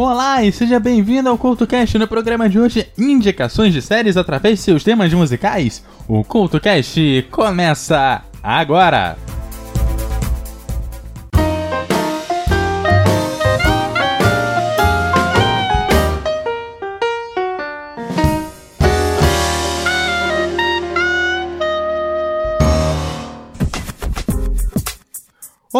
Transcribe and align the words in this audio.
Olá 0.00 0.44
e 0.44 0.52
seja 0.52 0.78
bem-vindo 0.78 1.28
ao 1.28 1.36
CoutoCast 1.36 1.98
no 1.98 2.06
programa 2.06 2.48
de 2.48 2.56
hoje 2.56 2.86
Indicações 2.96 3.72
de 3.72 3.82
séries 3.82 4.16
através 4.16 4.60
de 4.60 4.64
seus 4.64 4.84
temas 4.84 5.12
musicais. 5.12 5.84
O 6.06 6.22
CoutoCast 6.22 7.26
começa 7.32 8.22
agora! 8.40 9.18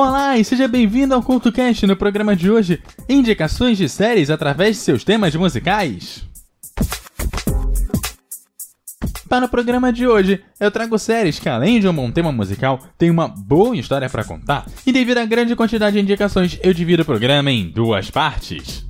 Olá 0.01 0.39
e 0.39 0.45
seja 0.45 0.69
bem-vindo 0.69 1.13
ao 1.13 1.21
CultoCast 1.21 1.85
no 1.85 1.97
programa 1.97 2.37
de 2.37 2.49
hoje, 2.49 2.81
indicações 3.09 3.77
de 3.77 3.89
séries 3.89 4.31
através 4.31 4.77
de 4.77 4.83
seus 4.83 5.03
temas 5.03 5.35
musicais. 5.35 6.25
Para 9.29 9.47
o 9.47 9.49
programa 9.49 9.93
de 9.93 10.07
hoje, 10.07 10.41
eu 10.61 10.71
trago 10.71 10.97
séries 11.01 11.41
que, 11.41 11.49
além 11.49 11.81
de 11.81 11.89
um 11.89 11.93
bom 11.93 12.13
tema 12.13 12.31
musical, 12.31 12.79
têm 12.97 13.11
uma 13.11 13.27
boa 13.27 13.77
história 13.77 14.09
para 14.09 14.23
contar, 14.23 14.67
e 14.87 14.93
devido 14.93 15.19
à 15.19 15.25
grande 15.25 15.57
quantidade 15.57 15.97
de 15.97 16.03
indicações, 16.03 16.61
eu 16.63 16.73
divido 16.73 17.03
o 17.03 17.05
programa 17.05 17.51
em 17.51 17.69
duas 17.69 18.09
partes. 18.09 18.88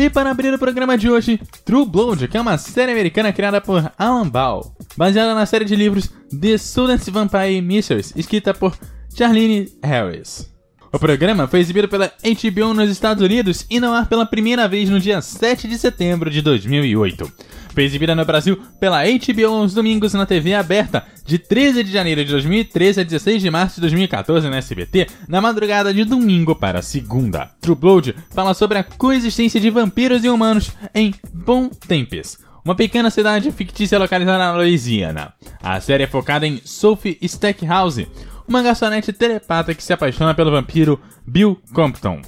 E 0.00 0.08
para 0.08 0.30
abrir 0.30 0.50
o 0.54 0.58
programa 0.58 0.96
de 0.96 1.10
hoje, 1.10 1.38
True 1.62 1.84
Blood, 1.84 2.26
que 2.26 2.38
é 2.38 2.40
uma 2.40 2.56
série 2.56 2.90
americana 2.90 3.34
criada 3.34 3.60
por 3.60 3.92
Alan 3.98 4.26
Ball, 4.26 4.74
baseada 4.96 5.34
na 5.34 5.44
série 5.44 5.66
de 5.66 5.76
livros 5.76 6.10
The 6.30 6.56
Students 6.56 7.10
Vampire 7.10 7.60
Mysteries, 7.60 8.14
escrita 8.16 8.54
por 8.54 8.74
Charlene 9.14 9.70
Harris. 9.84 10.50
O 10.92 10.98
programa 10.98 11.46
foi 11.46 11.60
exibido 11.60 11.88
pela 11.88 12.08
HBO 12.08 12.74
nos 12.74 12.90
Estados 12.90 13.22
Unidos 13.22 13.64
e 13.70 13.78
no 13.78 13.92
ar 13.92 14.08
pela 14.08 14.26
primeira 14.26 14.66
vez 14.66 14.90
no 14.90 14.98
dia 14.98 15.22
7 15.22 15.68
de 15.68 15.78
setembro 15.78 16.28
de 16.28 16.42
2008. 16.42 17.32
Foi 17.72 17.84
exibida 17.84 18.12
no 18.12 18.24
Brasil 18.24 18.60
pela 18.80 19.04
HBO 19.04 19.54
aos 19.54 19.72
domingos 19.72 20.14
na 20.14 20.26
TV 20.26 20.52
aberta, 20.52 21.06
de 21.24 21.38
13 21.38 21.84
de 21.84 21.92
janeiro 21.92 22.24
de 22.24 22.32
2013 22.32 23.02
a 23.02 23.04
16 23.04 23.40
de 23.40 23.50
março 23.52 23.76
de 23.76 23.82
2014 23.82 24.48
na 24.48 24.56
SBT, 24.56 25.06
na 25.28 25.40
madrugada 25.40 25.94
de 25.94 26.04
domingo 26.04 26.56
para 26.56 26.82
segunda. 26.82 27.52
True 27.60 27.76
Blood 27.76 28.16
fala 28.30 28.52
sobre 28.52 28.78
a 28.78 28.82
coexistência 28.82 29.60
de 29.60 29.70
vampiros 29.70 30.24
e 30.24 30.28
humanos 30.28 30.72
em 30.92 31.14
Bon 31.32 31.68
Tempest, 31.68 32.38
uma 32.64 32.74
pequena 32.74 33.10
cidade 33.10 33.52
fictícia 33.52 33.96
localizada 33.96 34.38
na 34.38 34.56
Louisiana. 34.56 35.32
A 35.62 35.80
série 35.80 36.02
é 36.02 36.08
focada 36.08 36.48
em 36.48 36.60
Sophie 36.64 37.16
Stackhouse, 37.22 38.08
uma 38.50 38.62
garçonete 38.62 39.12
telepata 39.12 39.72
que 39.74 39.82
se 39.82 39.92
apaixona 39.92 40.34
pelo 40.34 40.50
vampiro 40.50 41.00
Bill 41.24 41.56
Compton. 41.72 42.20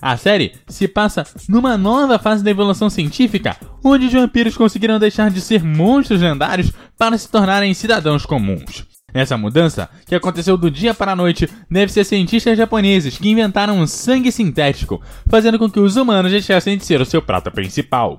A 0.00 0.16
série 0.16 0.54
se 0.66 0.88
passa 0.88 1.24
numa 1.48 1.76
nova 1.76 2.18
fase 2.18 2.42
da 2.42 2.50
evolução 2.50 2.90
científica, 2.90 3.56
onde 3.84 4.06
os 4.06 4.12
vampiros 4.12 4.56
conseguiram 4.56 4.98
deixar 4.98 5.30
de 5.30 5.40
ser 5.40 5.62
monstros 5.62 6.22
lendários 6.22 6.72
para 6.98 7.16
se 7.16 7.28
tornarem 7.28 7.74
cidadãos 7.74 8.26
comuns. 8.26 8.84
Essa 9.14 9.36
mudança, 9.36 9.90
que 10.06 10.14
aconteceu 10.14 10.56
do 10.56 10.70
dia 10.70 10.94
para 10.94 11.12
a 11.12 11.16
noite, 11.16 11.48
deve 11.70 11.92
ser 11.92 12.04
cientistas 12.04 12.56
japoneses 12.56 13.18
que 13.18 13.28
inventaram 13.28 13.78
um 13.78 13.86
sangue 13.86 14.32
sintético, 14.32 15.02
fazendo 15.28 15.58
com 15.58 15.70
que 15.70 15.78
os 15.78 15.96
humanos 15.96 16.32
deixassem 16.32 16.78
de 16.78 16.86
ser 16.86 17.00
o 17.00 17.06
seu 17.06 17.20
prato 17.20 17.50
principal. 17.50 18.16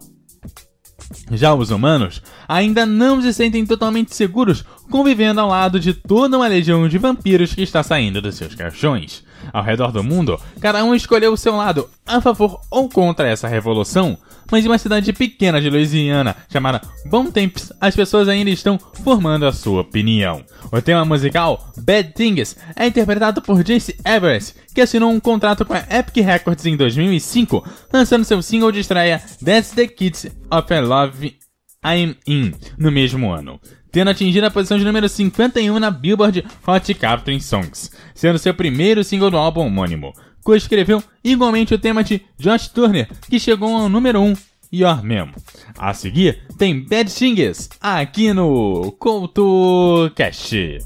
Já 1.31 1.53
os 1.53 1.71
humanos 1.71 2.21
ainda 2.47 2.85
não 2.85 3.21
se 3.21 3.33
sentem 3.33 3.65
totalmente 3.65 4.15
seguros 4.15 4.63
convivendo 4.89 5.39
ao 5.39 5.49
lado 5.49 5.79
de 5.79 5.93
toda 5.93 6.37
uma 6.37 6.47
legião 6.47 6.87
de 6.87 6.97
vampiros 6.97 7.53
que 7.53 7.61
está 7.61 7.81
saindo 7.81 8.21
dos 8.21 8.35
seus 8.35 8.55
caixões. 8.55 9.23
Ao 9.51 9.63
redor 9.63 9.91
do 9.91 10.03
mundo, 10.03 10.39
cada 10.61 10.83
um 10.83 10.95
escolheu 10.95 11.33
o 11.33 11.37
seu 11.37 11.55
lado, 11.55 11.89
a 12.05 12.21
favor 12.21 12.61
ou 12.71 12.87
contra 12.89 13.27
essa 13.27 13.47
revolução, 13.47 14.17
mas 14.51 14.63
em 14.63 14.67
uma 14.67 14.77
cidade 14.77 15.11
pequena 15.13 15.59
de 15.59 15.69
Louisiana 15.69 16.35
chamada 16.49 16.81
Bom 17.05 17.31
Temps, 17.31 17.71
as 17.79 17.95
pessoas 17.95 18.27
ainda 18.27 18.49
estão 18.49 18.79
formando 19.03 19.45
a 19.45 19.51
sua 19.51 19.81
opinião. 19.81 20.43
O 20.71 20.81
tema 20.81 21.05
musical 21.05 21.71
Bad 21.77 22.13
Things 22.13 22.55
é 22.75 22.87
interpretado 22.87 23.41
por 23.41 23.63
Jace 23.63 23.95
Everest, 24.05 24.55
que 24.73 24.81
assinou 24.81 25.11
um 25.11 25.19
contrato 25.19 25.65
com 25.65 25.73
a 25.73 25.83
Epic 25.89 26.23
Records 26.25 26.65
em 26.65 26.77
2005, 26.77 27.67
lançando 27.91 28.25
seu 28.25 28.41
single 28.41 28.71
de 28.71 28.79
estreia 28.79 29.21
That's 29.43 29.71
the 29.71 29.87
Kids 29.87 30.27
of 30.51 30.73
a 30.73 30.79
Love 30.79 31.37
I'm 31.85 32.15
In 32.27 32.53
no 32.77 32.91
mesmo 32.91 33.31
ano 33.31 33.59
tendo 33.93 34.09
atingido 34.09 34.47
a 34.47 34.51
posição 34.51 34.79
de 34.79 34.83
número 34.83 35.07
51 35.07 35.77
na 35.77 35.91
Billboard 35.91 36.43
Hot 36.65 36.93
Country 36.95 37.39
Songs, 37.39 37.91
sendo 38.15 38.39
seu 38.39 38.51
primeiro 38.51 39.03
single 39.03 39.29
do 39.29 39.37
álbum 39.37 39.61
homônimo. 39.67 40.11
Co-escreveu 40.43 41.01
igualmente 41.23 41.73
o 41.73 41.79
tema 41.79 42.03
de 42.03 42.21
Josh 42.37 42.67
Turner, 42.67 43.09
que 43.29 43.39
chegou 43.39 43.75
ao 43.75 43.87
número 43.87 44.21
1 44.21 44.33
Your 44.73 45.03
Mem. 45.03 45.31
A 45.77 45.93
seguir, 45.93 46.45
tem 46.57 46.83
Bad 46.83 47.13
Things 47.13 47.69
aqui 47.79 48.33
no 48.33 48.91
CoutoCast. 48.99 50.79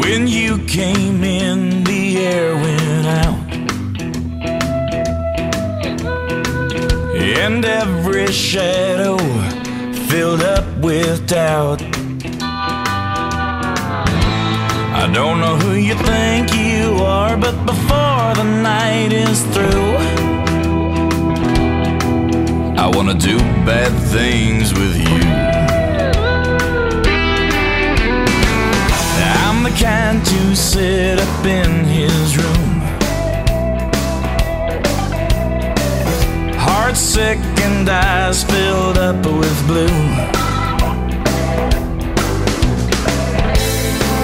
When 0.00 0.28
you 0.28 0.58
came 0.66 1.24
in, 1.24 1.35
And 7.46 7.64
every 7.64 8.26
shadow 8.32 9.16
filled 10.08 10.42
up 10.42 10.66
with 10.78 11.28
doubt. 11.28 11.80
I 15.00 15.08
don't 15.14 15.38
know 15.40 15.54
who 15.54 15.74
you 15.74 15.94
think 15.94 16.52
you 16.52 16.96
are, 17.04 17.36
but 17.36 17.54
before 17.64 18.34
the 18.34 18.42
night 18.42 19.12
is 19.12 19.44
through, 19.54 19.94
I 22.76 22.90
wanna 22.92 23.14
do 23.14 23.38
bad 23.64 23.92
things 24.10 24.72
with 24.74 24.96
you. 24.96 25.22
I'm 29.46 29.62
the 29.62 29.70
kind 29.70 30.18
to 30.26 30.56
sit 30.56 31.20
up 31.20 31.44
in 31.46 31.84
his 31.84 32.36
room. 32.36 32.66
Heart 36.66 36.96
sick 36.96 37.35
and 37.66 37.88
eyes 37.88 38.44
filled 38.44 38.96
up 38.96 39.16
with 39.26 39.58
blue. 39.66 39.98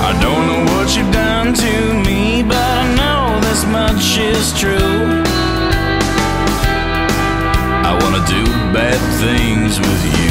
I 0.08 0.10
don't 0.24 0.44
know 0.48 0.62
what 0.72 0.96
you've 0.96 1.12
done 1.12 1.52
to 1.54 1.74
me, 2.06 2.42
but 2.42 2.56
I 2.56 2.84
know 3.00 3.40
this 3.46 3.64
much 3.66 4.04
is 4.18 4.46
true. 4.62 5.22
I 7.88 7.90
wanna 8.00 8.22
do 8.36 8.42
bad 8.76 9.00
things 9.22 9.78
with 9.80 10.02
you. 10.16 10.21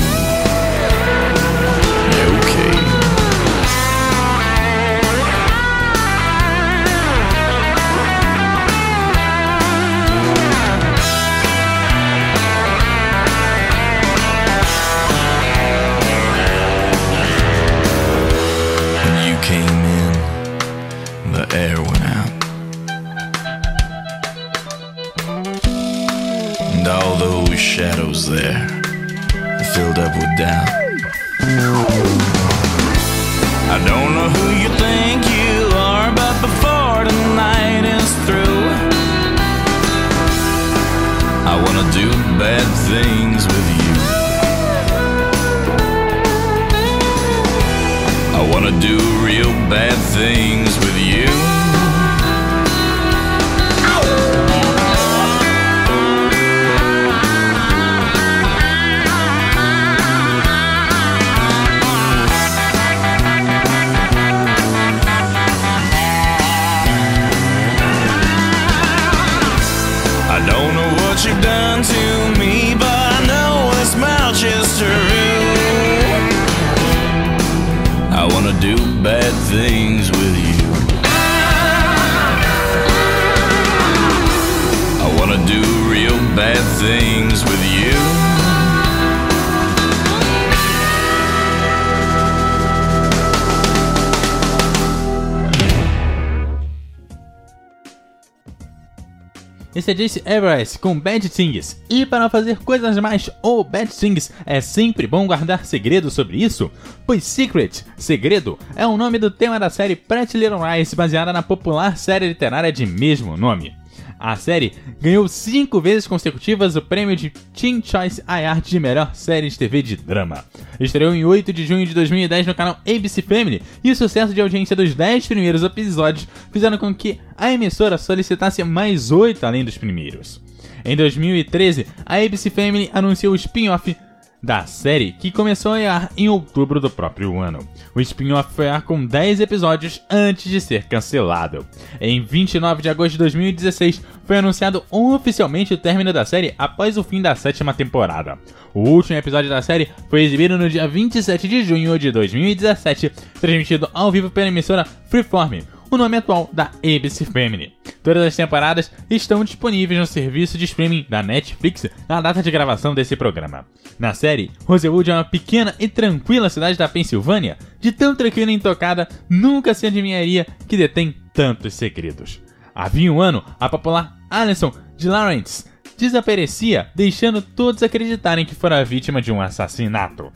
Esse 99.82 99.90
é 99.90 99.94
Jace 99.96 100.24
Everest 100.28 100.78
com 100.78 101.00
Bad 101.00 101.28
Things. 101.28 101.82
E 101.90 102.06
para 102.06 102.30
fazer 102.30 102.60
coisas 102.60 102.96
mais 103.00 103.32
ou 103.42 103.64
Bad 103.64 103.92
Things, 103.92 104.32
é 104.46 104.62
sempre 104.62 105.08
bom 105.08 105.26
guardar 105.26 105.66
segredo 105.66 106.12
sobre 106.12 106.38
isso? 106.38 106.70
Pois 107.04 107.24
Secret, 107.24 107.84
Segredo, 107.98 108.60
é 108.76 108.86
o 108.86 108.96
nome 108.96 109.18
do 109.18 109.32
tema 109.32 109.60
da 109.60 109.72
série 109.72 109.96
Little 110.36 110.60
Lies, 110.64 110.94
baseada 110.94 111.34
na 111.34 111.42
popular 111.42 111.98
série 111.98 112.28
literária 112.28 112.72
de 112.72 112.86
mesmo 112.86 113.36
nome. 113.36 113.81
A 114.22 114.36
série 114.36 114.74
ganhou 115.02 115.28
cinco 115.28 115.82
vezes 115.82 116.06
consecutivas 116.06 116.76
o 116.76 116.82
prêmio 116.84 117.16
de 117.16 117.32
Teen 117.56 117.82
Choice 117.84 118.22
Award 118.28 118.70
de 118.70 118.80
melhor 118.80 119.16
série 119.16 119.50
de 119.50 119.58
TV 119.58 119.82
de 119.82 119.96
drama. 119.96 120.46
Estreou 120.80 121.16
em 121.16 121.26
8 121.26 121.52
de 121.52 121.66
junho 121.66 121.88
de 121.88 121.96
2010 121.96 122.46
no 122.46 122.54
canal 122.54 122.80
ABC 122.88 123.24
Family 123.24 123.64
e 123.84 123.90
o 123.90 123.96
sucesso 123.96 124.32
de 124.32 124.40
audiência 124.40 124.76
dos 124.76 124.94
10 124.94 125.26
primeiros 125.26 125.64
episódios 125.64 126.28
fizeram 126.54 126.78
com 126.78 126.94
que 126.94 127.20
a 127.36 127.52
emissora 127.52 127.98
solicitasse 127.98 128.64
mais 128.64 129.10
8 129.10 129.44
além 129.44 129.66
dos 129.66 129.80
primeiros. 129.80 130.40
Em 130.86 130.96
2013, 130.96 131.88
a 132.06 132.18
ABC 132.18 132.52
Family 132.52 132.92
anunciou 132.94 133.34
o 133.34 133.36
spin-off 133.36 133.98
da 134.42 134.66
série, 134.66 135.12
que 135.12 135.32
começou 135.32 135.74
a 135.74 135.94
ar 135.94 136.12
em 136.18 136.28
outubro 136.28 136.80
do 136.80 136.90
próprio 136.90 137.40
ano. 137.40 137.60
O 137.94 138.02
spin-off 138.02 138.54
foi 138.54 138.68
ar 138.68 138.82
com 138.82 139.06
10 139.06 139.40
episódios 139.40 140.02
antes 140.10 140.50
de 140.50 140.60
ser 140.60 140.86
cancelado. 140.86 141.66
Em 142.00 142.24
29 142.24 142.82
de 142.82 142.90
agosto 142.90 143.12
de 143.12 143.18
2016, 143.20 144.02
foi 144.26 144.38
anunciado 144.38 144.84
oficialmente 144.90 145.74
o 145.74 145.78
término 145.78 146.12
da 146.12 146.26
série 146.26 146.56
após 146.58 146.98
o 146.98 147.04
fim 147.04 147.22
da 147.22 147.36
sétima 147.36 147.74
temporada. 147.74 148.40
O 148.74 148.90
último 148.90 149.18
episódio 149.18 149.50
da 149.50 149.62
série 149.62 149.90
foi 150.10 150.24
exibido 150.24 150.58
no 150.58 150.70
dia 150.70 150.88
27 150.88 151.48
de 151.48 151.64
junho 151.64 152.00
de 152.00 152.12
2017, 152.12 153.12
transmitido 153.40 153.90
ao 153.94 154.12
vivo 154.12 154.30
pela 154.30 154.48
emissora 154.48 154.86
Freeform, 155.10 155.62
o 155.92 155.98
nome 155.98 156.18
atual 156.18 156.50
da 156.54 156.72
ABC 156.78 157.26
Family. 157.26 157.74
Todas 158.02 158.26
as 158.26 158.36
temporadas 158.36 158.90
estão 159.10 159.44
disponíveis 159.44 160.00
no 160.00 160.08
serviço 160.08 160.58
de 160.58 160.64
streaming 160.64 161.06
da 161.10 161.22
Netflix 161.22 161.86
na 162.08 162.22
data 162.22 162.42
de 162.42 162.50
gravação 162.50 162.96
desse 162.96 163.18
programa. 163.18 163.68
Na 164.00 164.14
série, 164.14 164.50
Rosewood 164.66 165.12
é 165.12 165.14
uma 165.14 165.26
pequena 165.26 165.76
e 165.78 165.90
tranquila 165.90 166.50
cidade 166.50 166.78
da 166.78 166.88
Pensilvânia, 166.88 167.58
de 167.80 167.92
tão 167.92 168.16
tranquila 168.16 168.52
e 168.52 168.56
intocada, 168.56 169.08
nunca 169.30 169.74
se 169.74 169.86
adivinharia 169.86 170.48
que 170.66 170.78
detém 170.78 171.14
tantos 171.34 171.74
segredos. 171.74 172.42
Havia 172.74 173.12
um 173.12 173.22
ano, 173.22 173.44
a 173.60 173.68
popular 173.68 174.18
Alison 174.30 174.72
de 174.96 175.10
Lawrence 175.10 175.66
desaparecia, 175.98 176.90
deixando 176.96 177.42
todos 177.42 177.84
acreditarem 177.84 178.46
que 178.46 178.56
fora 178.56 178.84
vítima 178.84 179.22
de 179.22 179.32
um 179.32 179.42
assassinato. 179.42 180.32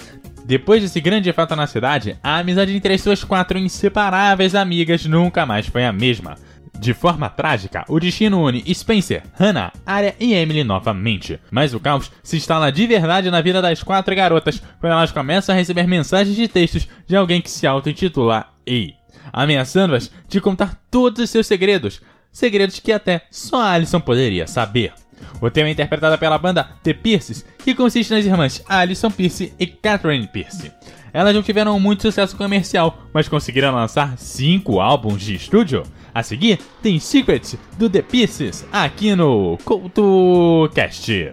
Depois 0.46 0.80
desse 0.80 1.02
grande 1.02 1.34
fato 1.34 1.56
na 1.56 1.66
cidade, 1.66 2.20
a 2.22 2.38
amizade 2.38 2.72
entre 2.72 2.94
as 2.94 3.02
suas 3.02 3.24
quatro 3.24 3.58
inseparáveis 3.58 4.54
amigas 4.54 5.04
nunca 5.08 5.44
mais 5.44 5.66
foi 5.66 5.84
a 5.84 5.92
mesma. 5.92 6.36
De 6.80 6.94
forma 6.94 7.28
trágica, 7.30 7.84
o 7.90 8.00
destino 8.00 8.48
une 8.48 8.64
Spencer, 8.72 9.24
Hannah, 9.40 9.74
Arya 9.84 10.16
e 10.20 10.36
Emily 10.36 10.64
novamente. 10.64 11.40
Mas 11.50 11.74
o 11.74 11.80
caos 11.80 12.12
se 12.22 12.38
instala 12.38 12.72
de 12.72 12.86
verdade 12.86 13.32
na 13.32 13.42
vida 13.42 13.60
das 13.60 13.82
quatro 13.82 14.16
garotas 14.16 14.62
quando 14.80 14.94
elas 14.94 15.12
começam 15.12 15.56
a 15.56 15.58
receber 15.58 15.88
mensagens 15.88 16.36
de 16.36 16.48
textos 16.48 16.88
de 17.08 17.16
alguém 17.16 17.42
que 17.42 17.50
se 17.50 17.66
auto-intitula 17.66 18.46
Ei, 18.68 18.94
ameaçando-as 19.34 20.12
de 20.28 20.40
contar 20.40 20.80
todos 20.92 21.24
os 21.24 21.30
seus 21.32 21.48
segredos. 21.48 22.04
Segredos 22.32 22.80
que 22.80 22.92
até 22.92 23.24
só 23.32 23.64
Alison 23.64 24.00
poderia 24.00 24.46
saber. 24.46 24.94
O 25.42 25.50
tema 25.50 25.70
é 25.70 25.72
interpretado 25.72 26.18
pela 26.18 26.38
banda 26.38 26.70
The 26.84 26.94
Pierces, 26.94 27.46
que 27.58 27.76
consiste 27.76 28.14
nas 28.14 28.26
irmãs 28.26 28.64
Alison 28.68 29.12
Pierce 29.12 29.54
e 29.60 29.68
Catherine 29.68 30.28
Pierce. 30.28 30.72
Elas 31.14 31.34
não 31.34 31.42
tiveram 31.42 31.80
muito 31.80 32.02
sucesso 32.02 32.36
comercial, 32.36 32.98
mas 33.14 33.30
conseguiram 33.30 33.74
lançar 33.74 34.18
cinco 34.18 34.82
álbuns 34.82 35.22
de 35.22 35.36
estúdio. 35.36 35.84
A 36.14 36.22
seguir, 36.24 36.60
tem 36.82 37.00
Secret 37.00 37.58
do 37.78 37.90
The 37.90 38.02
Pieces 38.02 38.66
aqui 38.72 39.16
no 39.16 39.58
CoutoCast. 39.64 41.32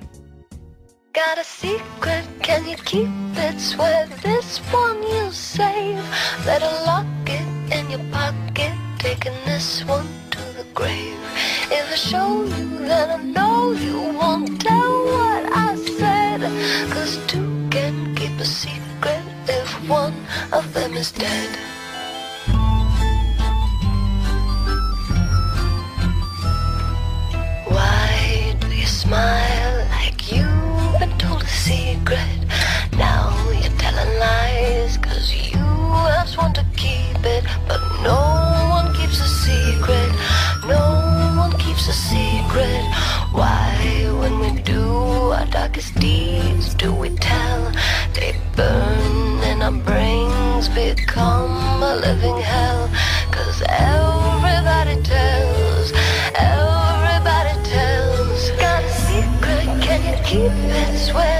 Got 1.15 1.39
a 1.39 1.45
secret, 1.45 2.25
can 2.43 2.65
you 2.67 2.77
keep 2.85 3.09
it? 3.37 3.61
Swear 3.61 4.09
this 4.23 4.61
one 4.73 5.03
save. 5.33 6.03
Better 6.45 6.71
lock 6.87 7.07
it 7.27 7.43
in 7.71 7.91
your 7.91 8.01
pocket, 8.11 8.73
taking 8.99 9.35
this 9.45 9.85
one 9.87 10.07
to 10.31 10.39
the 10.57 10.65
grave. 10.75 11.19
If 11.71 11.93
I 11.93 11.97
show 11.97 12.45
you, 12.45 12.79
then 12.87 13.11
I 13.11 13.17
know 13.23 13.52
you 13.81 13.97
won't 14.21 14.61
tell 14.61 15.05
what 15.05 15.45
I 15.53 15.77
said. 15.99 16.41
Cause 16.93 17.19
two 17.27 17.69
can 17.71 18.15
keep 18.15 18.39
a 18.41 18.45
secret 18.45 19.23
if 19.49 19.69
one 19.89 20.15
of 20.53 20.73
them 20.75 20.95
is 20.95 21.13
dead. 21.13 21.51
Why 27.69 28.57
do 28.61 28.69
you 28.69 28.87
smile 28.87 29.42
deeds, 45.91 46.75
do 46.75 46.93
we 46.95 47.11
tell? 47.17 47.73
They 48.15 48.37
burn 48.57 49.41
and 49.51 49.63
our 49.63 49.73
brains 49.73 50.69
become 50.69 51.83
a 51.83 51.97
living 51.97 52.39
hell. 52.41 52.89
Cause 53.31 53.63
everybody 53.69 55.03
tells, 55.03 55.93
everybody 56.35 57.55
tells. 57.69 58.51
Got 58.61 58.85
a 58.85 58.93
secret, 59.07 59.67
can 59.83 60.01
you 60.09 60.17
keep 60.25 60.53
it? 60.53 60.99
Swear 60.99 61.32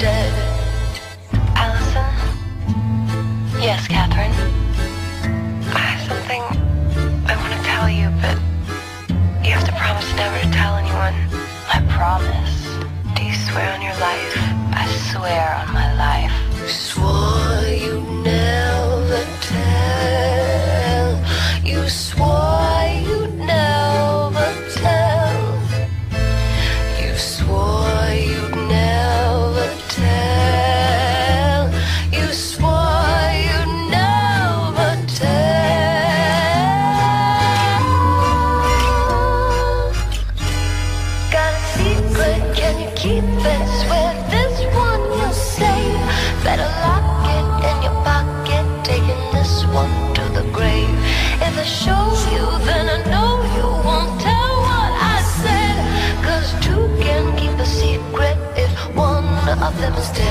dead. 0.00 0.32
Allison? 1.54 2.08
Yes, 3.60 3.86
Catherine? 3.86 4.32
I 5.76 5.78
have 5.92 6.02
something 6.08 6.40
I 7.28 7.36
want 7.36 7.52
to 7.52 7.60
tell 7.68 7.90
you, 7.90 8.08
but 8.24 8.36
you 9.44 9.52
have 9.52 9.66
to 9.66 9.72
promise 9.72 10.08
never 10.16 10.38
to 10.40 10.50
tell 10.56 10.76
anyone. 10.76 11.12
I 11.68 11.84
promise. 11.98 12.64
Do 13.14 13.24
you 13.24 13.34
swear 13.34 13.74
on 13.74 13.82
your 13.82 13.98
life? 14.00 14.36
I 14.72 14.86
swear 15.12 15.54
on 15.60 15.74
my 15.74 15.92
life. 16.06 16.32
You 16.56 16.68
swore 16.68 17.68
you'd 17.68 18.24
never 18.24 19.22
tell. 19.52 21.08
You 21.62 21.86
swore 21.90 22.29
of 59.82 60.14
them 60.14 60.29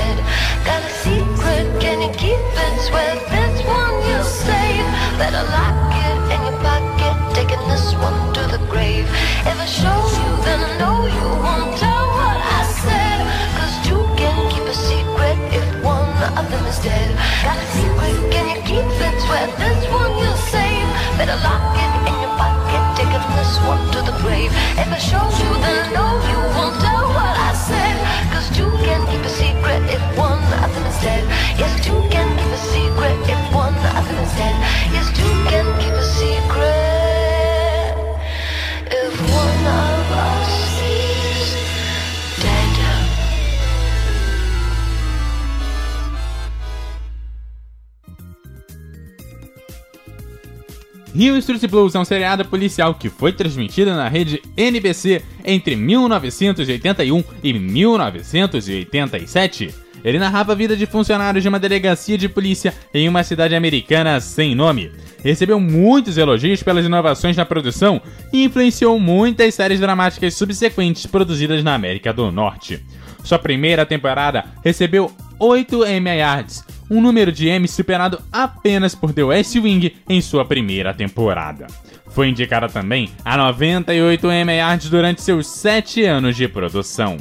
Hill 51.20 51.36
Street 51.36 51.66
Blues 51.66 51.94
é 51.94 51.98
um 51.98 52.04
seriado 52.04 52.46
policial 52.46 52.94
que 52.94 53.10
foi 53.10 53.30
transmitido 53.30 53.90
na 53.90 54.08
rede 54.08 54.40
NBC 54.56 55.22
entre 55.44 55.76
1981 55.76 57.22
e 57.44 57.52
1987. 57.52 59.74
Ele 60.02 60.18
narrava 60.18 60.52
a 60.52 60.54
vida 60.54 60.74
de 60.74 60.86
funcionários 60.86 61.42
de 61.42 61.48
uma 61.50 61.58
delegacia 61.58 62.16
de 62.16 62.26
polícia 62.26 62.72
em 62.94 63.06
uma 63.06 63.22
cidade 63.22 63.54
americana 63.54 64.18
sem 64.18 64.54
nome. 64.54 64.90
Recebeu 65.22 65.60
muitos 65.60 66.16
elogios 66.16 66.62
pelas 66.62 66.86
inovações 66.86 67.36
na 67.36 67.44
produção 67.44 68.00
e 68.32 68.44
influenciou 68.44 68.98
muitas 68.98 69.54
séries 69.54 69.78
dramáticas 69.78 70.32
subsequentes 70.32 71.04
produzidas 71.04 71.62
na 71.62 71.74
América 71.74 72.14
do 72.14 72.32
Norte. 72.32 72.82
Sua 73.22 73.38
primeira 73.38 73.84
temporada 73.84 74.46
recebeu 74.64 75.12
8 75.38 75.84
Emmy 75.84 76.22
Awards, 76.22 76.64
um 76.90 77.00
número 77.00 77.30
de 77.30 77.48
Emmy 77.48 77.68
superado 77.68 78.20
apenas 78.32 78.94
por 78.94 79.12
The 79.12 79.22
West 79.22 79.54
Wing 79.54 79.94
em 80.08 80.20
sua 80.20 80.44
primeira 80.44 80.92
temporada. 80.92 81.68
Foi 82.08 82.28
indicada 82.28 82.68
também 82.68 83.08
a 83.24 83.36
98 83.36 84.26
Emmy 84.32 84.60
Awards 84.60 84.90
durante 84.90 85.22
seus 85.22 85.46
7 85.46 86.04
anos 86.04 86.36
de 86.36 86.48
produção. 86.48 87.16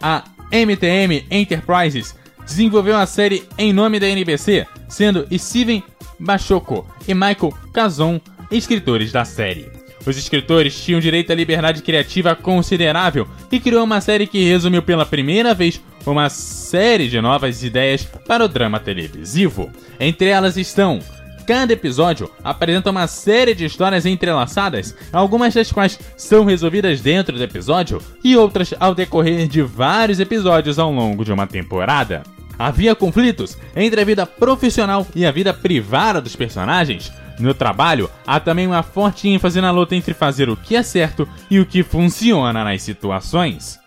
A 0.00 0.24
MTM 0.50 1.24
Enterprises 1.30 2.16
desenvolveu 2.44 2.96
a 2.96 3.06
série 3.06 3.44
em 3.56 3.72
nome 3.72 4.00
da 4.00 4.08
NBC, 4.08 4.66
sendo 4.88 5.26
Steven 5.38 5.82
Bachoko 6.18 6.86
e 7.06 7.14
Michael 7.14 7.54
Cazon 7.72 8.20
escritores 8.50 9.12
da 9.12 9.24
série. 9.24 9.70
Os 10.04 10.16
escritores 10.16 10.82
tinham 10.82 11.00
direito 11.00 11.30
à 11.30 11.34
liberdade 11.34 11.82
criativa 11.82 12.34
considerável 12.34 13.26
e 13.50 13.60
criou 13.60 13.84
uma 13.84 14.00
série 14.00 14.26
que 14.26 14.44
resumiu 14.44 14.82
pela 14.82 15.06
primeira 15.06 15.54
vez 15.54 15.80
uma 16.06 16.28
série 16.28 17.08
de 17.08 17.20
novas 17.20 17.62
ideias 17.62 18.04
para 18.04 18.44
o 18.44 18.48
drama 18.48 18.80
televisivo. 18.80 19.70
Entre 20.00 20.28
elas 20.28 20.56
estão 20.56 21.00
Cada 21.46 21.72
episódio 21.72 22.30
apresenta 22.44 22.90
uma 22.90 23.06
série 23.06 23.54
de 23.54 23.64
histórias 23.64 24.06
entrelaçadas, 24.06 24.94
algumas 25.12 25.52
das 25.52 25.72
quais 25.72 25.98
são 26.16 26.44
resolvidas 26.44 27.00
dentro 27.00 27.36
do 27.36 27.42
episódio 27.42 28.00
e 28.22 28.36
outras 28.36 28.72
ao 28.78 28.94
decorrer 28.94 29.48
de 29.48 29.60
vários 29.60 30.20
episódios 30.20 30.78
ao 30.78 30.92
longo 30.92 31.24
de 31.24 31.32
uma 31.32 31.46
temporada. 31.46 32.22
Havia 32.58 32.94
conflitos 32.94 33.58
entre 33.74 34.00
a 34.00 34.04
vida 34.04 34.24
profissional 34.24 35.06
e 35.16 35.26
a 35.26 35.32
vida 35.32 35.52
privada 35.52 36.20
dos 36.20 36.36
personagens. 36.36 37.12
No 37.38 37.54
trabalho, 37.54 38.08
há 38.24 38.38
também 38.38 38.66
uma 38.66 38.82
forte 38.82 39.28
ênfase 39.28 39.60
na 39.60 39.72
luta 39.72 39.96
entre 39.96 40.14
fazer 40.14 40.48
o 40.48 40.56
que 40.56 40.76
é 40.76 40.82
certo 40.82 41.28
e 41.50 41.58
o 41.58 41.66
que 41.66 41.82
funciona 41.82 42.62
nas 42.62 42.82
situações. 42.82 43.81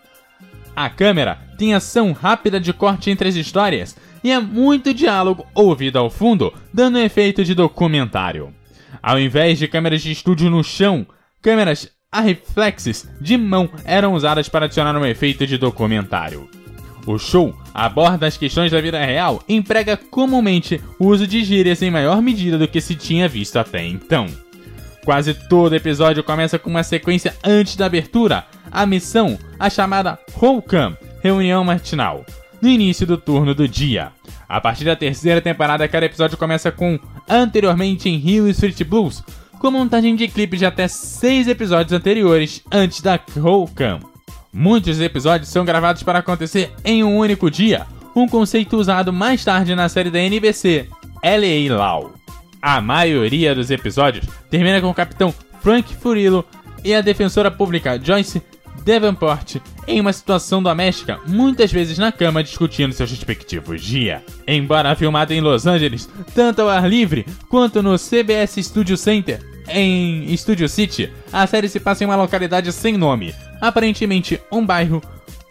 A 0.76 0.90
câmera 0.90 1.38
tem 1.56 1.72
ação 1.72 2.12
rápida 2.12 2.60
de 2.60 2.70
corte 2.70 3.10
entre 3.10 3.26
as 3.26 3.34
histórias 3.34 3.96
e 4.22 4.30
é 4.30 4.38
muito 4.38 4.92
diálogo 4.92 5.46
ouvido 5.54 5.98
ao 5.98 6.10
fundo, 6.10 6.52
dando 6.72 6.98
um 6.98 7.02
efeito 7.02 7.42
de 7.42 7.54
documentário. 7.54 8.52
Ao 9.02 9.18
invés 9.18 9.58
de 9.58 9.66
câmeras 9.66 10.02
de 10.02 10.12
estúdio 10.12 10.50
no 10.50 10.62
chão, 10.62 11.06
câmeras 11.40 11.90
a 12.12 12.20
reflexes 12.20 13.08
de 13.18 13.38
mão 13.38 13.70
eram 13.86 14.12
usadas 14.12 14.50
para 14.50 14.66
adicionar 14.66 14.94
um 14.98 15.06
efeito 15.06 15.46
de 15.46 15.56
documentário. 15.56 16.46
O 17.06 17.18
show 17.18 17.56
aborda 17.72 18.26
as 18.26 18.36
questões 18.36 18.70
da 18.70 18.80
vida 18.80 19.02
real 19.02 19.42
e 19.48 19.54
emprega 19.54 19.96
comumente 19.96 20.78
o 20.98 21.06
uso 21.06 21.26
de 21.26 21.42
gírias 21.42 21.80
em 21.80 21.90
maior 21.90 22.20
medida 22.20 22.58
do 22.58 22.68
que 22.68 22.82
se 22.82 22.94
tinha 22.94 23.28
visto 23.28 23.58
até 23.58 23.82
então. 23.82 24.26
Quase 25.06 25.34
todo 25.34 25.76
episódio 25.76 26.24
começa 26.24 26.58
com 26.58 26.68
uma 26.68 26.82
sequência 26.82 27.36
antes 27.44 27.76
da 27.76 27.86
abertura, 27.86 28.44
a 28.72 28.84
missão, 28.84 29.38
a 29.56 29.70
chamada 29.70 30.18
Holcam, 30.34 30.96
reunião 31.22 31.62
matinal, 31.62 32.26
no 32.60 32.68
início 32.68 33.06
do 33.06 33.16
turno 33.16 33.54
do 33.54 33.68
dia. 33.68 34.10
A 34.48 34.60
partir 34.60 34.84
da 34.84 34.96
terceira 34.96 35.40
temporada, 35.40 35.86
cada 35.86 36.06
episódio 36.06 36.36
começa 36.36 36.72
com 36.72 36.98
anteriormente 37.28 38.08
em 38.08 38.16
Hill 38.16 38.48
Street 38.48 38.82
Blues, 38.82 39.22
com 39.60 39.70
montagem 39.70 40.16
de 40.16 40.26
clipes 40.26 40.58
de 40.58 40.66
até 40.66 40.88
seis 40.88 41.46
episódios 41.46 41.92
anteriores 41.92 42.60
antes 42.72 43.00
da 43.00 43.16
Holcam. 43.38 44.00
Muitos 44.52 45.00
episódios 45.00 45.50
são 45.50 45.64
gravados 45.64 46.02
para 46.02 46.18
acontecer 46.18 46.72
em 46.84 47.04
um 47.04 47.16
único 47.16 47.48
dia, 47.48 47.86
um 48.12 48.26
conceito 48.26 48.76
usado 48.76 49.12
mais 49.12 49.44
tarde 49.44 49.72
na 49.76 49.88
série 49.88 50.10
da 50.10 50.18
NBC, 50.18 50.88
L.A. 51.22 51.76
Law. 51.76 52.15
A 52.66 52.80
maioria 52.80 53.54
dos 53.54 53.70
episódios 53.70 54.26
termina 54.50 54.80
com 54.80 54.90
o 54.90 54.94
capitão 54.94 55.32
Frank 55.60 55.94
Furillo 55.94 56.44
e 56.82 56.92
a 56.92 57.00
defensora 57.00 57.48
pública 57.48 57.96
Joyce 57.96 58.42
Davenport 58.84 59.58
em 59.86 60.00
uma 60.00 60.12
situação 60.12 60.60
doméstica, 60.60 61.20
muitas 61.28 61.70
vezes 61.70 61.96
na 61.96 62.10
cama 62.10 62.42
discutindo 62.42 62.92
seus 62.92 63.08
respectivos 63.08 63.84
dias. 63.84 64.20
Embora 64.48 64.96
filmada 64.96 65.32
em 65.32 65.40
Los 65.40 65.64
Angeles, 65.64 66.10
tanto 66.34 66.62
ao 66.62 66.68
ar 66.68 66.90
livre 66.90 67.24
quanto 67.48 67.84
no 67.84 67.96
CBS 67.96 68.56
Studio 68.56 68.96
Center 68.96 69.40
em 69.68 70.36
Studio 70.36 70.68
City, 70.68 71.12
a 71.32 71.46
série 71.46 71.68
se 71.68 71.78
passa 71.78 72.02
em 72.02 72.08
uma 72.08 72.16
localidade 72.16 72.72
sem 72.72 72.96
nome, 72.96 73.32
aparentemente 73.60 74.40
um 74.50 74.66
bairro 74.66 75.00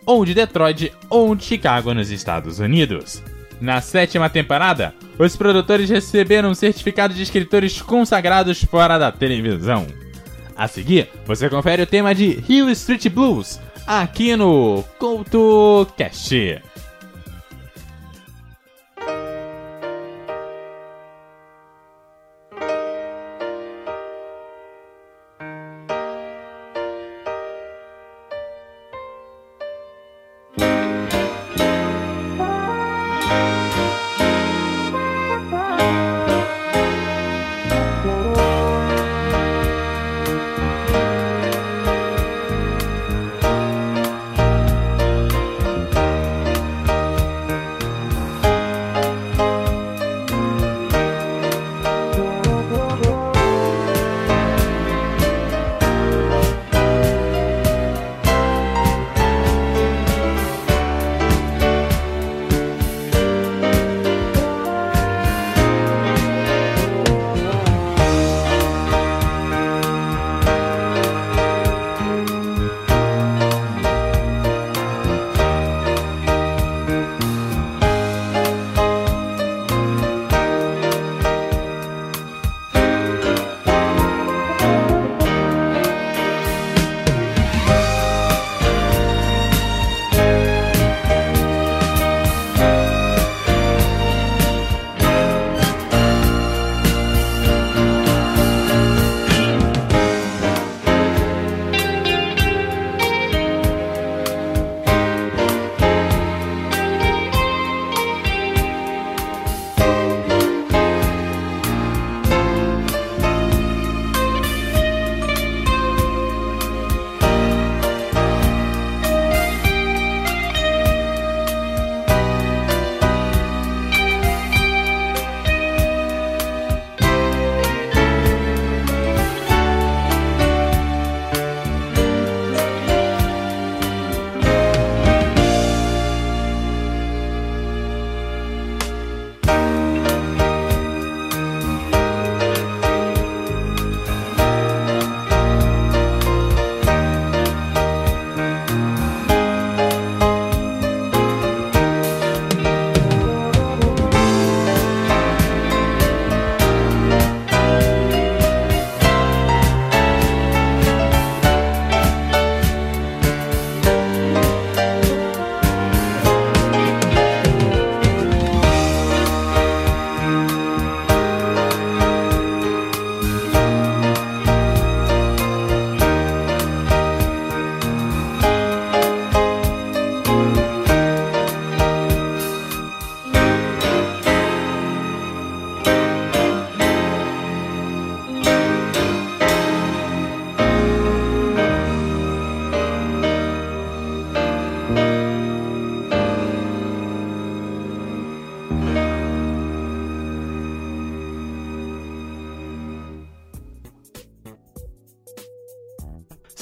ou 0.06 0.26
de 0.26 0.34
Detroit 0.34 0.92
ou 1.10 1.34
de 1.34 1.46
Chicago 1.46 1.94
nos 1.94 2.12
Estados 2.12 2.60
Unidos. 2.60 3.24
Na 3.60 3.82
sétima 3.82 4.30
temporada, 4.30 4.94
os 5.18 5.36
produtores 5.36 5.90
receberam 5.90 6.50
um 6.50 6.56
certificado 6.56 7.14
de 7.14 7.24
escritores 7.24 7.82
consagrados 7.82 8.64
fora 8.64 8.98
da 8.98 9.12
televisão. 9.12 9.88
A 10.56 10.68
seguir, 10.68 11.10
você 11.26 11.50
confere 11.50 11.82
o 11.82 11.88
tema 11.88 12.14
de 12.14 12.44
Hill 12.48 12.70
Street 12.70 13.10
Blues 13.10 13.60
aqui 13.86 14.36
no 14.36 14.84
CoutoCast. 14.98 16.62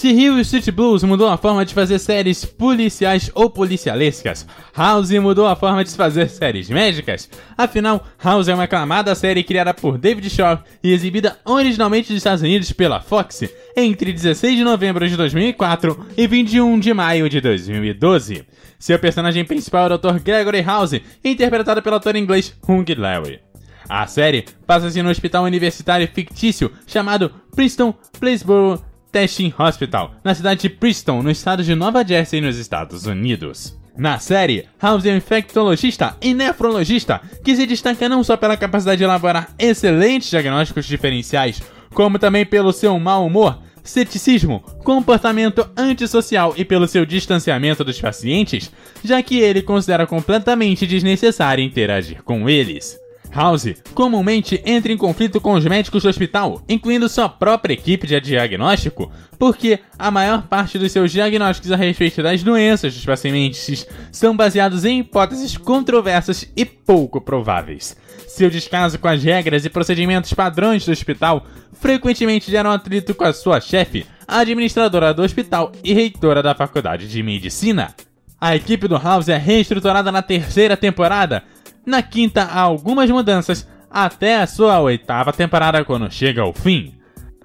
Se 0.04 0.12
Rio 0.12 0.38
Street 0.42 0.70
Blues 0.72 1.02
mudou 1.06 1.30
a 1.30 1.38
forma 1.38 1.63
de 1.63 1.74
fazer 1.74 1.98
séries 1.98 2.44
policiais 2.44 3.32
ou 3.34 3.50
policialescas, 3.50 4.46
House 4.76 5.12
mudou 5.12 5.48
a 5.48 5.56
forma 5.56 5.82
de 5.82 5.92
fazer 5.92 6.28
séries 6.28 6.70
médicas. 6.70 7.30
Afinal, 7.58 8.06
House 8.22 8.50
é 8.50 8.54
uma 8.54 8.63
aclamada 8.66 9.16
série 9.16 9.46
criada 9.46 9.74
por 9.74 9.98
David 9.98 10.30
Shaw 10.30 10.62
e 10.84 10.92
exibida 10.92 11.39
originalmente 11.46 12.10
nos 12.10 12.18
Estados 12.18 12.42
Unidos 12.42 12.74
pela 12.74 13.00
Fox 13.00 13.50
entre 13.78 14.12
16 14.12 14.58
de 14.58 14.66
novembro 14.66 15.08
de 15.08 15.16
2004 15.16 16.08
e 16.18 16.28
21 16.28 16.80
de 16.82 16.94
maio 16.94 17.30
de 17.30 17.39
2012. 17.39 18.44
Seu 18.78 19.00
personagem 19.00 19.46
principal 19.46 19.89
é 19.89 19.94
o 19.94 19.98
Dr. 19.98 20.20
Gregory 20.20 20.63
House, 20.63 21.00
interpretado 21.24 21.82
pelo 21.82 21.96
ator 21.96 22.18
inglês 22.18 22.54
Hung 22.68 22.94
Larry. 22.94 23.39
A 23.88 24.06
série 24.06 24.44
passa-se 24.68 25.02
no 25.02 25.10
hospital 25.10 25.46
universitário 25.46 26.10
fictício 26.13 26.70
chamado 26.86 27.32
Princeton 27.56 27.94
Placeboro 28.20 28.84
Testing 29.13 29.54
Hospital, 29.56 30.15
na 30.23 30.34
cidade 30.34 30.62
de 30.62 30.69
Princeton, 30.69 31.21
no 31.21 31.30
estado 31.30 31.63
de 31.63 31.76
Nova 31.76 32.04
Jersey, 32.04 32.41
nos 32.41 32.58
Estados 32.58 33.06
Unidos. 33.06 33.80
Na 33.95 34.17
série, 34.17 34.65
House 34.82 35.06
é 35.06 35.13
um 35.13 35.17
infectologista 35.17 36.17
e 36.19 36.34
nefrologista 36.34 37.21
que 37.43 37.56
se 37.56 37.67
destaca 37.67 38.10
não 38.10 38.23
só 38.23 38.36
pela 38.36 38.58
capacidade 38.58 38.97
de 38.97 39.04
elaborar 39.04 39.54
excelentes 39.60 40.32
diagnósticos 40.32 40.88
diferenciais, 40.88 41.62
como 41.93 42.17
também 42.17 42.43
pelo 42.43 42.73
seu 42.73 42.97
mau 42.97 43.28
humor, 43.28 43.60
ceticismo, 43.84 44.62
comportamento 44.84 45.69
antissocial 45.78 46.56
e 46.58 46.65
pelo 46.65 46.88
seu 46.88 47.06
distanciamento 47.06 47.84
dos 47.84 48.02
pacientes, 48.02 48.71
já 49.04 49.21
que 49.21 49.39
ele 49.39 49.62
considera 49.62 50.08
completamente 50.08 50.88
desnecessário 50.88 51.63
interagir 51.63 52.23
com 52.23 52.49
eles. 52.49 53.03
House 53.34 53.76
comumente 53.93 54.62
entra 54.65 54.91
em 54.91 54.98
conflito 54.98 55.41
com 55.41 55.54
os 55.54 55.65
médicos 55.65 56.04
do 56.04 56.10
hospital, 56.10 56.62
incluindo 56.69 57.10
sua 57.10 57.28
própria 57.28 57.74
equipe 57.74 58.06
de 58.06 58.19
diagnóstico, 58.22 59.12
porque 59.39 59.80
a 59.98 60.12
maior 60.12 60.43
parte 60.43 60.78
dos 60.78 60.91
seus 60.91 61.12
diagnósticos 61.12 61.72
a 61.72 61.76
respeito 61.76 62.22
das 62.22 62.43
doenças 62.43 62.93
dos 62.93 63.06
pacientes 63.06 63.88
são 64.12 64.38
baseados 64.38 64.86
em 64.86 65.00
hipóteses 65.00 65.58
controversas 65.58 66.48
e 66.56 66.63
pouco 66.63 67.19
prováveis. 67.19 67.98
Seu 68.28 68.50
descaso 68.50 69.00
com 69.00 69.08
as 69.08 69.24
regras 69.24 69.65
e 69.65 69.69
procedimentos 69.69 70.34
padrões 70.34 70.86
do 70.86 70.91
hospital 70.91 71.46
frequentemente 71.74 72.52
gera 72.52 72.69
um 72.69 72.72
atrito 72.72 73.15
com 73.15 73.24
a 73.24 73.34
sua 73.34 73.60
chefe, 73.60 74.06
a 74.28 74.39
administradora 74.39 75.13
do 75.13 75.24
hospital 75.24 75.72
e 75.84 75.93
reitora 75.93 76.41
da 76.41 76.56
faculdade 76.56 77.08
de 77.08 77.24
medicina. 77.24 77.93
A 78.39 78.56
equipe 78.56 78.88
do 78.89 78.98
House 78.98 79.30
é 79.30 79.38
reestruturada 79.38 80.12
na 80.12 80.22
terceira 80.22 80.76
temporada, 80.76 81.43
na 81.86 82.02
quinta, 82.02 82.43
há 82.43 82.62
algumas 82.62 83.10
mudanças 83.10 83.67
até 83.89 84.38
a 84.38 84.48
sua 84.48 84.80
oitava 84.80 85.32
temporada 85.34 85.84
quando 85.84 86.12
chega 86.12 86.41
ao 86.41 86.54
fim. 86.54 86.93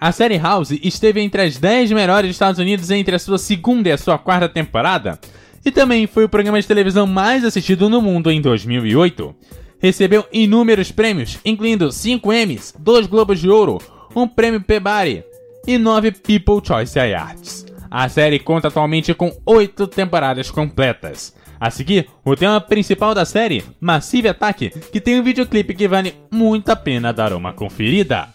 A 0.01 0.13
série 0.13 0.39
House 0.39 0.71
esteve 0.71 1.21
entre 1.21 1.43
as 1.43 1.59
10 1.59 1.91
melhores 1.93 2.29
dos 2.29 2.37
Estados 2.37 2.61
Unidos 2.61 2.91
entre 2.91 3.17
a 3.17 3.19
sua 3.19 3.37
segunda 3.37 3.89
e 3.89 3.93
a 3.93 3.99
sua 3.99 4.17
quarta 4.17 4.49
temporada, 4.49 5.19
e 5.65 5.71
também 5.73 6.07
foi 6.07 6.25
o 6.25 6.29
programa 6.29 6.61
de 6.61 6.67
televisão 6.67 7.07
mais 7.07 7.45
assistido 7.45 7.91
no 7.91 8.01
mundo 8.01 8.31
em 8.31 8.41
2008. 8.41 9.35
Recebeu 9.81 10.25
inúmeros 10.33 10.93
prêmios, 10.93 11.39
incluindo 11.45 11.91
5 11.91 12.33
Emmys, 12.33 12.75
2 12.79 13.07
Globos 13.07 13.41
de 13.41 13.49
Ouro, 13.49 13.79
um 14.15 14.27
prêmio 14.27 14.61
Peabody 14.61 15.25
e 15.67 15.77
9 15.79 16.13
People 16.13 16.61
Choice 16.65 16.99
Awards. 16.99 17.67
A 17.91 18.09
série 18.09 18.39
conta 18.39 18.69
atualmente 18.69 19.13
com 19.15 19.37
8 19.45 19.87
temporadas 19.89 20.51
completas. 20.51 21.35
A 21.61 21.71
seguir, 21.71 22.09
o 22.25 22.37
tema 22.37 22.61
principal 22.61 23.15
da 23.15 23.25
série, 23.25 23.65
Massive 23.81 24.29
Attack, 24.29 24.71
que 24.93 25.01
tem 25.01 25.19
um 25.19 25.25
videoclipe 25.25 25.75
que 25.75 25.89
vale 25.89 26.15
muito 26.31 26.71
a 26.71 26.77
pena 26.77 27.13
dar 27.13 27.33
uma 27.33 27.53
conferida. 27.53 28.29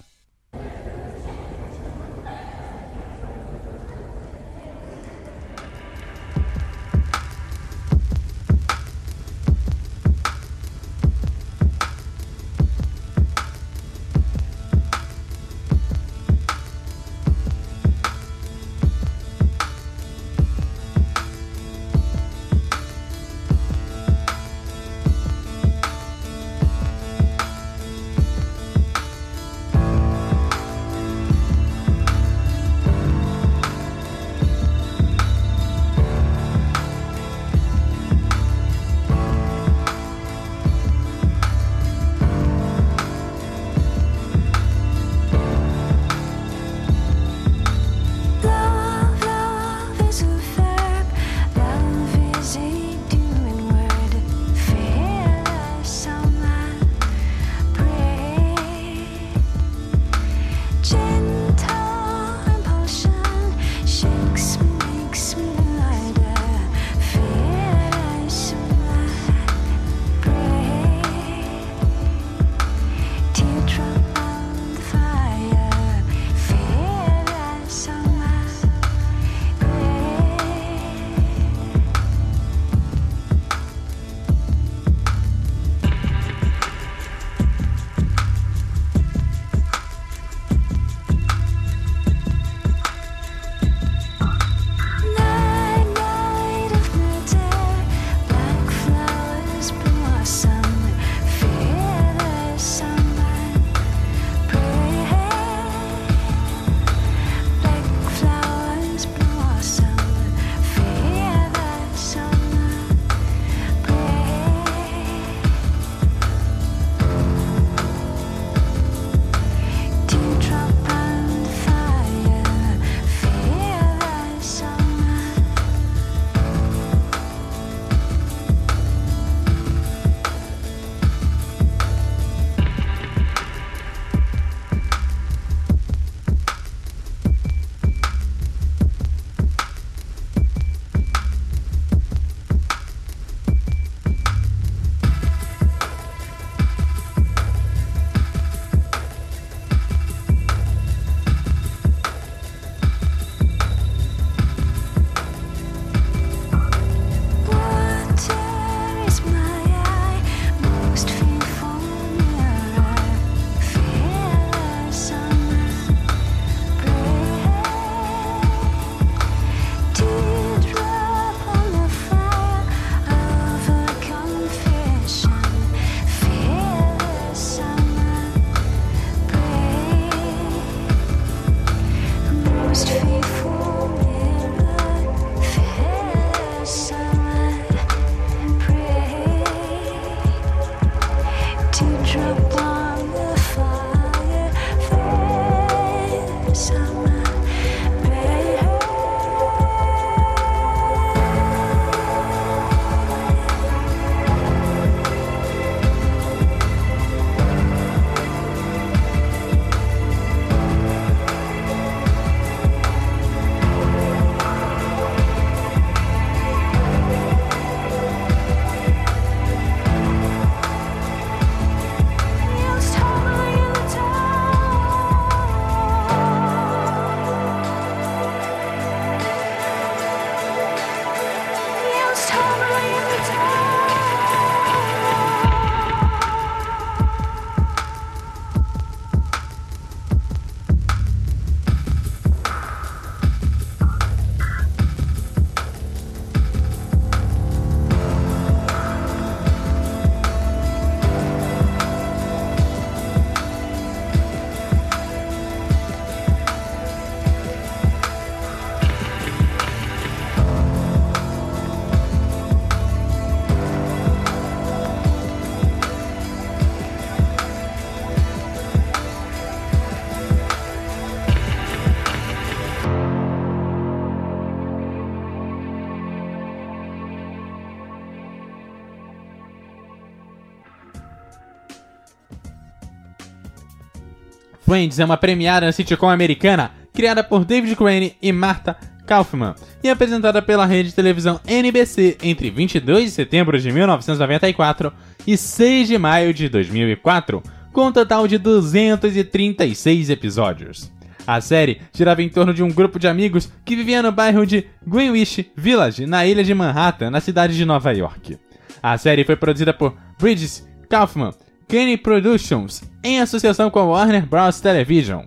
Friends 284.74 284.98
é 284.98 285.06
uma 285.06 285.18
premiada 285.18 285.72
sitcom 285.72 286.10
americana 286.10 286.72
criada 286.92 287.24
por 287.24 287.46
David 287.46 287.76
Crane 287.76 288.16
e 288.20 288.32
Martha 288.32 288.76
Kaufman 289.06 289.54
e 289.84 289.88
apresentada 289.88 290.42
pela 290.42 290.66
rede 290.66 290.90
de 290.90 290.96
televisão 290.96 291.40
NBC 291.48 292.18
entre 292.24 292.50
22 292.50 293.04
de 293.04 293.12
setembro 293.12 293.60
de 293.60 293.72
1994 293.72 294.92
e 295.28 295.38
6 295.38 295.90
de 295.90 295.98
maio 296.00 296.34
de 296.34 296.50
2004, 296.50 297.44
com 297.72 297.86
um 297.86 297.92
total 297.92 298.28
de 298.28 298.40
236 298.40 300.10
episódios. 300.10 300.92
A 301.28 301.40
série 301.40 301.80
girava 301.94 302.24
em 302.24 302.30
torno 302.30 302.52
de 302.52 302.64
um 302.64 302.72
grupo 302.72 302.98
de 302.98 303.08
amigos 303.08 303.54
que 303.64 303.76
vivia 303.76 304.02
no 304.02 304.12
bairro 304.12 304.44
de 304.44 304.66
Greenwich 304.88 305.52
Village, 305.56 306.08
na 306.08 306.26
ilha 306.26 306.44
de 306.44 306.56
Manhattan, 306.56 307.12
na 307.12 307.22
cidade 307.22 307.56
de 307.56 307.64
Nova 307.64 307.92
York. 307.92 308.40
A 308.82 308.98
série 308.98 309.24
foi 309.24 309.36
produzida 309.36 309.72
por 309.72 309.96
Bridges 310.20 310.68
Kaufman 310.90 311.32
Kenny 311.74 311.98
Productions, 311.98 312.84
em 313.04 313.20
associação 313.20 313.72
com 313.72 313.80
a 313.80 313.84
Warner 313.84 314.28
Bros. 314.28 314.62
Television. 314.62 315.24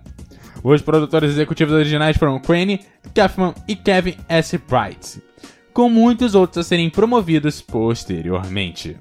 Os 0.63 0.81
produtores 0.81 1.31
executivos 1.31 1.73
originais 1.73 2.15
foram 2.15 2.39
Crane, 2.39 2.79
Kaufman 3.13 3.53
e 3.67 3.75
Kevin 3.75 4.15
S. 4.29 4.57
Bright, 4.57 5.21
com 5.73 5.89
muitos 5.89 6.35
outros 6.35 6.65
a 6.65 6.69
serem 6.69 6.89
promovidos 6.89 7.61
posteriormente. 7.61 8.95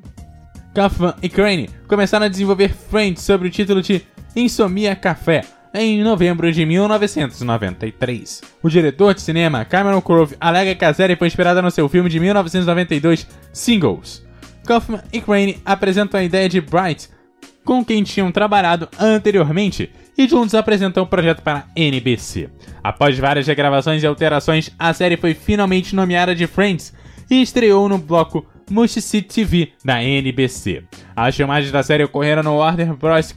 Kaufman 0.74 1.14
e 1.22 1.28
Crane 1.28 1.70
começaram 1.86 2.26
a 2.26 2.28
desenvolver 2.28 2.74
Friends 2.74 3.22
sob 3.22 3.46
o 3.46 3.50
título 3.50 3.80
de 3.80 4.02
Insomnia 4.34 4.96
Café 4.96 5.44
em 5.72 6.02
novembro 6.02 6.50
de 6.50 6.66
1993. 6.66 8.42
O 8.60 8.68
diretor 8.68 9.14
de 9.14 9.20
cinema 9.20 9.64
Cameron 9.64 10.00
Crowe 10.00 10.34
alega 10.40 10.74
que 10.74 10.84
a 10.84 10.92
série 10.92 11.14
foi 11.14 11.28
inspirada 11.28 11.62
no 11.62 11.70
seu 11.70 11.88
filme 11.88 12.10
de 12.10 12.18
1992 12.18 13.24
Singles. 13.52 14.26
Kaufman 14.66 15.00
e 15.12 15.20
Crane 15.20 15.60
apresentam 15.64 16.18
a 16.18 16.24
ideia 16.24 16.48
de 16.48 16.60
Bright 16.60 17.14
com 17.64 17.84
quem 17.84 18.02
tinham 18.02 18.30
trabalhado 18.30 18.88
anteriormente 18.98 19.90
e 20.16 20.28
juntos 20.28 20.54
apresentam 20.54 21.02
o 21.02 21.06
projeto 21.06 21.42
para 21.42 21.58
a 21.58 21.64
NBC. 21.80 22.48
Após 22.82 23.18
várias 23.18 23.46
regravações 23.46 24.02
e 24.02 24.06
alterações, 24.06 24.70
a 24.78 24.92
série 24.92 25.16
foi 25.16 25.34
finalmente 25.34 25.94
nomeada 25.94 26.34
de 26.34 26.46
Friends 26.46 26.94
e 27.30 27.42
estreou 27.42 27.88
no 27.88 27.98
bloco 27.98 28.46
Must 28.70 29.00
See 29.00 29.22
TV 29.22 29.72
da 29.84 30.02
NBC. 30.02 30.84
As 31.14 31.36
filmagens 31.36 31.72
da 31.72 31.82
série 31.82 32.04
ocorreram 32.04 32.42
no 32.42 32.56
Warner 32.56 32.94
Bros. 32.94 33.34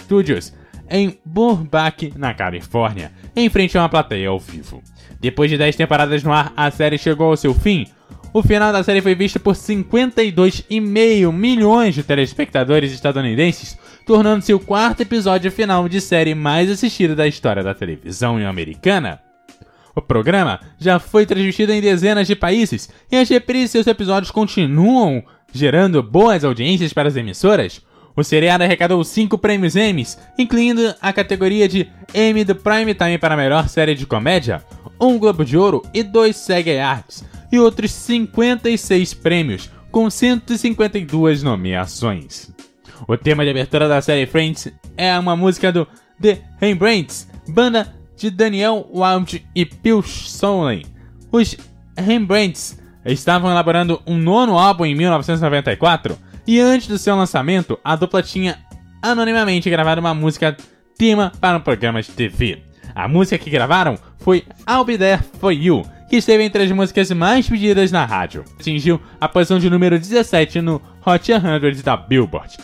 Studios 0.00 0.52
em 0.90 1.18
Burbank, 1.24 2.12
na 2.16 2.34
Califórnia, 2.34 3.10
em 3.34 3.48
frente 3.48 3.78
a 3.78 3.82
uma 3.82 3.88
plateia 3.88 4.28
ao 4.28 4.38
vivo. 4.38 4.82
Depois 5.18 5.50
de 5.50 5.56
10 5.56 5.74
temporadas 5.76 6.22
no 6.22 6.32
ar, 6.32 6.52
a 6.54 6.70
série 6.70 6.98
chegou 6.98 7.30
ao 7.30 7.36
seu 7.36 7.54
fim, 7.54 7.86
o 8.32 8.42
final 8.42 8.72
da 8.72 8.82
série 8.82 9.02
foi 9.02 9.14
visto 9.14 9.38
por 9.38 9.54
52,5 9.54 11.32
milhões 11.32 11.94
de 11.94 12.02
telespectadores 12.02 12.92
estadunidenses, 12.92 13.78
tornando-se 14.06 14.54
o 14.54 14.60
quarto 14.60 15.02
episódio 15.02 15.52
final 15.52 15.88
de 15.88 16.00
série 16.00 16.34
mais 16.34 16.70
assistido 16.70 17.14
da 17.14 17.26
história 17.26 17.62
da 17.62 17.74
televisão 17.74 18.36
americana. 18.38 19.20
O 19.94 20.00
programa 20.00 20.60
já 20.78 20.98
foi 20.98 21.26
transmitido 21.26 21.72
em 21.72 21.80
dezenas 21.80 22.26
de 22.26 22.34
países 22.34 22.88
e 23.10 23.16
as 23.16 23.28
reprises 23.28 23.66
de 23.66 23.72
seus 23.72 23.86
episódios 23.86 24.30
continuam 24.30 25.22
gerando 25.52 26.02
boas 26.02 26.42
audiências 26.42 26.94
para 26.94 27.08
as 27.08 27.16
emissoras. 27.16 27.82
O 28.16 28.24
seriado 28.24 28.64
arrecadou 28.64 29.04
5 29.04 29.36
prêmios 29.36 29.76
Emmys, 29.76 30.18
incluindo 30.38 30.94
a 31.00 31.12
categoria 31.12 31.68
de 31.68 31.86
Emmy 32.14 32.44
do 32.44 32.54
Prime 32.54 32.94
Time 32.94 33.18
para 33.18 33.34
a 33.34 33.36
melhor 33.36 33.68
série 33.68 33.94
de 33.94 34.06
comédia, 34.06 34.62
um 34.98 35.18
Globo 35.18 35.44
de 35.44 35.56
Ouro 35.58 35.82
e 35.92 36.02
dois 36.02 36.36
SEG 36.36 36.78
Arts, 36.78 37.24
e 37.52 37.58
outros 37.58 37.92
56 37.92 39.12
prêmios, 39.14 39.70
com 39.90 40.08
152 40.08 41.42
nomeações. 41.42 42.50
O 43.06 43.16
tema 43.16 43.44
de 43.44 43.50
abertura 43.50 43.86
da 43.86 44.00
série 44.00 44.26
Friends 44.26 44.72
é 44.96 45.16
uma 45.18 45.36
música 45.36 45.70
do 45.70 45.86
The 46.20 46.40
Rembrandts, 46.58 47.28
banda 47.48 47.94
de 48.16 48.30
Daniel 48.30 48.88
Wild 48.90 49.46
e 49.54 49.66
Phil 49.66 50.02
Sonley. 50.02 50.86
Os 51.30 51.56
Rembrandts 51.96 52.80
estavam 53.04 53.50
elaborando 53.50 54.00
um 54.06 54.16
nono 54.16 54.58
álbum 54.58 54.86
em 54.86 54.94
1994 54.94 56.16
e 56.46 56.58
antes 56.58 56.88
do 56.88 56.98
seu 56.98 57.14
lançamento, 57.14 57.78
a 57.84 57.96
dupla 57.96 58.22
tinha 58.22 58.58
anonimamente 59.02 59.68
gravado 59.68 60.00
uma 60.00 60.14
música 60.14 60.56
tema 60.96 61.32
para 61.40 61.58
um 61.58 61.60
programa 61.60 62.00
de 62.00 62.10
TV. 62.10 62.62
A 62.94 63.08
música 63.08 63.38
que 63.38 63.50
gravaram 63.50 63.98
foi 64.18 64.44
I'll 64.68 64.84
Be 64.84 64.96
There 64.96 65.22
For 65.40 65.52
You, 65.52 65.82
que 66.12 66.16
esteve 66.16 66.44
entre 66.44 66.62
as 66.62 66.70
músicas 66.70 67.10
mais 67.10 67.48
pedidas 67.48 67.90
na 67.90 68.04
rádio. 68.04 68.44
Atingiu 68.60 69.00
a 69.18 69.26
posição 69.26 69.58
de 69.58 69.70
número 69.70 69.98
17 69.98 70.60
no 70.60 70.78
Hot 71.06 71.24
100 71.24 71.82
da 71.82 71.96
Billboard. 71.96 72.58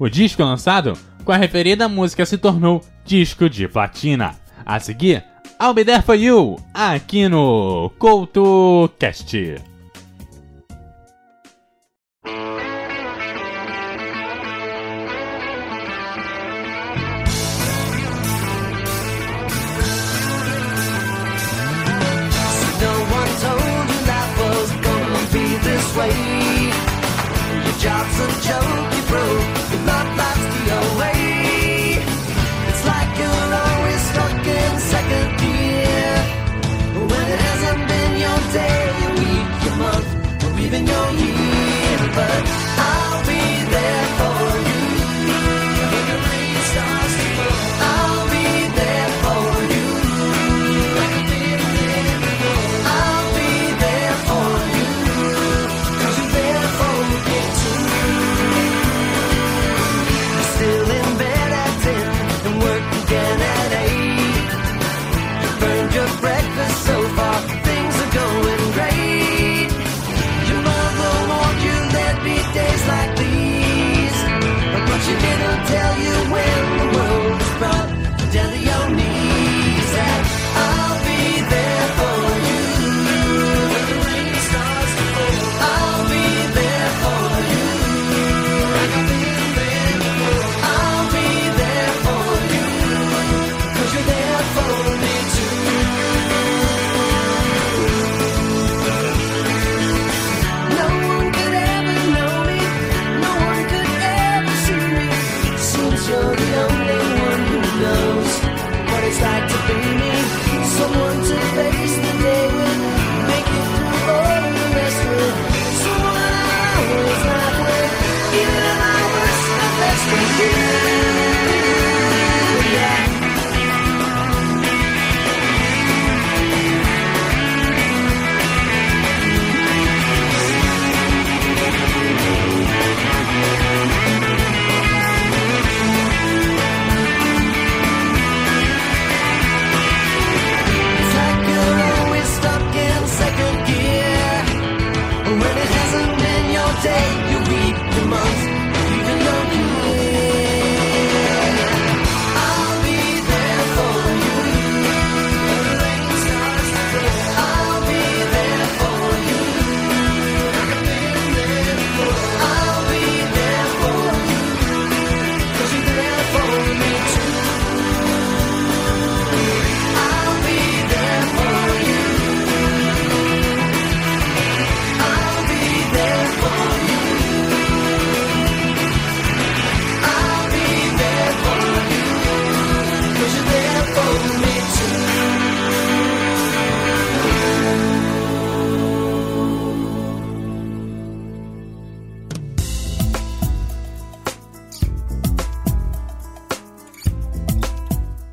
O 0.00 0.08
disco 0.08 0.42
lançado 0.42 0.94
com 1.24 1.30
a 1.30 1.36
referida 1.36 1.88
música 1.88 2.26
se 2.26 2.36
tornou 2.36 2.82
disco 3.04 3.48
de 3.48 3.68
platina. 3.68 4.34
A 4.66 4.80
seguir, 4.80 5.22
I'll 5.62 5.74
Be 5.74 5.84
There 5.84 6.02
For 6.02 6.16
You, 6.16 6.56
aqui 6.74 7.28
no 7.28 7.92
CoutoCast. 8.00 9.77